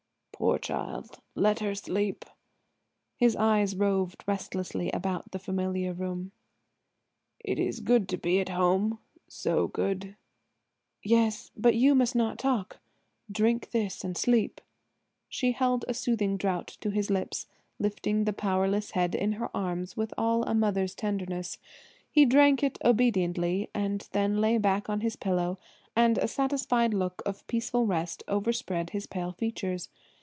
"Poor 0.41 0.57
child; 0.57 1.19
let 1.35 1.59
her 1.59 1.75
sleep." 1.75 2.25
His 3.15 3.35
eyes 3.35 3.75
roved 3.75 4.23
restlessly 4.27 4.89
about 4.91 5.33
the 5.33 5.37
familiar 5.39 5.93
room. 5.93 6.31
"It 7.39 7.59
is 7.59 7.79
good 7.79 8.09
to 8.09 8.17
be 8.17 8.39
at 8.39 8.49
home–so 8.49 9.67
good." 9.67 10.15
"Yes–but 11.03 11.75
you 11.75 11.93
must 11.93 12.15
not 12.15 12.39
talk. 12.39 12.79
Drink 13.31 13.69
this 13.69 14.03
and 14.03 14.17
sleep." 14.17 14.61
She 15.29 15.51
held 15.51 15.85
a 15.87 15.93
soothing 15.93 16.37
draught 16.37 16.81
to 16.81 16.89
his 16.89 17.11
lips, 17.11 17.45
lifting 17.77 18.23
the 18.23 18.33
powerless 18.33 18.91
head 18.91 19.13
in 19.13 19.33
her 19.33 19.55
arms 19.55 19.95
with 19.95 20.11
all 20.17 20.41
a 20.45 20.55
mother's 20.55 20.95
tenderness. 20.95 21.59
He 22.09 22.25
drank 22.25 22.63
it 22.63 22.79
obediently 22.83 23.69
and 23.75 24.09
then 24.11 24.41
lay 24.41 24.57
back 24.57 24.89
on 24.89 25.01
his 25.01 25.15
pillow 25.15 25.59
and 25.95 26.17
a 26.17 26.27
satisfied 26.27 26.95
look 26.95 27.21
of 27.27 27.45
peaceful 27.45 27.85
rest 27.85 28.23
overspread 28.27 28.89
his 28.89 29.05
pale 29.05 29.33
features. 29.33 29.89